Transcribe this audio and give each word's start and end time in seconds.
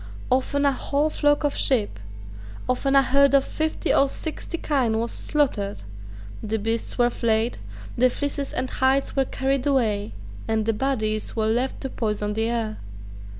Often 0.31 0.65
a 0.65 0.71
whole 0.71 1.11
flock 1.11 1.43
of 1.43 1.55
sheep, 1.55 1.99
often 2.67 2.95
a 2.95 3.03
herd 3.03 3.35
of 3.35 3.45
fifty 3.45 3.93
or 3.93 4.09
sixty 4.09 4.57
kine, 4.57 4.97
was 4.97 5.11
slaughtered: 5.11 5.83
the 6.41 6.57
beasts 6.57 6.97
were 6.97 7.11
flayed; 7.11 7.59
the 7.95 8.09
fleeces 8.09 8.51
and 8.51 8.71
hides 8.71 9.15
were 9.15 9.25
carried 9.25 9.67
away; 9.67 10.13
and 10.47 10.65
the 10.65 10.73
bodies 10.73 11.35
were 11.35 11.45
left 11.45 11.81
to 11.81 11.89
poison 11.91 12.33
the 12.33 12.49
air. 12.49 12.77